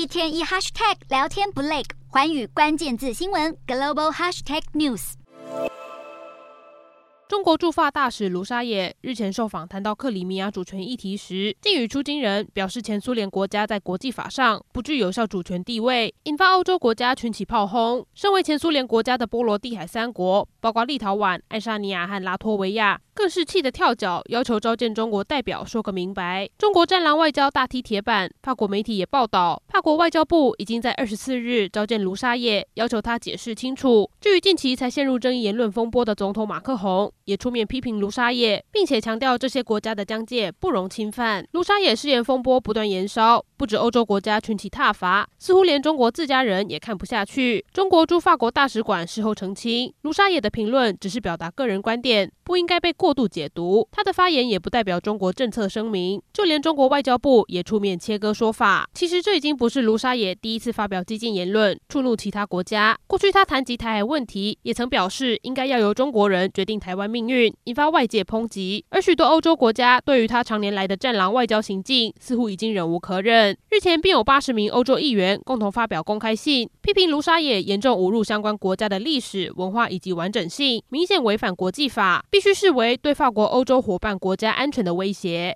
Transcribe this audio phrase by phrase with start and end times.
[0.00, 5.12] 一天一 hashtag 聊天不累，环宇关键字新闻 global hashtag news。
[7.28, 18.04] 中国驻法大使卢沙野日前受访谈到克里米亚主权议题时，竟语出惊人，表示前苏联国家在国际法上不具有效主权地位，引发欧洲国家群起炮轰。
[18.14, 22.98] 身为前苏联国家的波罗的海三国，包括立陶宛、爱沙尼亚和拉脱维亚。
[23.20, 26.48] 更是气得跳脚，要求召见中国代表说个明白。
[26.56, 34.10] 中国战狼外交大踢铁板，法国媒体也报道，法国外交部已经在二十四日召见卢沙野，要求他解释清楚。
[34.22, 41.46] 至于近期才陷入争议言论风波的总统马克宏，也出面批评卢沙野，并且强调这些国家的疆界不容侵犯。
[41.52, 47.66] 卢沙野誓言风波不断延烧，不止欧洲国家群起挞伐，似乎连中国自家人也看不下去。
[47.70, 53.10] 中国驻法国大使馆事后澄清，卢沙野的评论只是表达个人观点，不应该被过。
[53.14, 58.88] 度解读他的发言也不代表中国政策声明，就连中国外交部也出面切割说法。
[58.94, 62.96] 其实这已经不是卢沙野第一次发表激进言论，触怒其他国家。
[63.08, 68.84] 过去他谈及台海问题，也曾表示应该要由中国人决定台湾命运，引发外界抨击。
[68.90, 73.56] 而许多欧洲国家对于他常年来的战狼外交行径，似乎已经忍无可忍。
[73.70, 82.96] 日前便有八十名欧洲议员共同发表公开信，批评卢沙野严重侮辱相关国家的历史文化以及完整性，明显违反国际法，必须视为。
[82.96, 85.54] 对法国、欧洲伙伴国家安全的威胁。